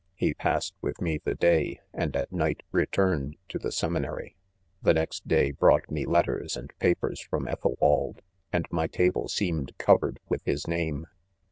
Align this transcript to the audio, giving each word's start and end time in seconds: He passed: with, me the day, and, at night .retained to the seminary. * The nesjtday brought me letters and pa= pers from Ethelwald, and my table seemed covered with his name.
He 0.15 0.33
passed: 0.33 0.73
with, 0.81 0.99
me 0.99 1.19
the 1.23 1.35
day, 1.35 1.79
and, 1.93 2.15
at 2.15 2.31
night 2.31 2.63
.retained 2.71 3.35
to 3.49 3.59
the 3.59 3.71
seminary. 3.71 4.35
* 4.59 4.81
The 4.81 4.93
nesjtday 4.95 5.55
brought 5.55 5.91
me 5.91 6.07
letters 6.07 6.57
and 6.57 6.73
pa= 6.79 6.95
pers 6.99 7.21
from 7.21 7.47
Ethelwald, 7.47 8.23
and 8.51 8.65
my 8.71 8.87
table 8.87 9.27
seemed 9.27 9.77
covered 9.77 10.19
with 10.27 10.41
his 10.43 10.67
name. 10.67 11.05